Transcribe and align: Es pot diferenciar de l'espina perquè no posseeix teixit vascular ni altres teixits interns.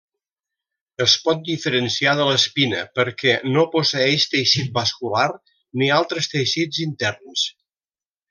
Es 1.03 1.11
pot 1.25 1.43
diferenciar 1.49 2.15
de 2.19 2.25
l'espina 2.29 2.79
perquè 3.01 3.35
no 3.57 3.67
posseeix 3.75 4.25
teixit 4.33 4.73
vascular 4.79 5.29
ni 5.83 5.93
altres 6.01 6.33
teixits 6.33 6.81
interns. 6.89 7.45